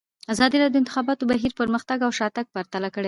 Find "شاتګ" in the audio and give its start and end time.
2.19-2.45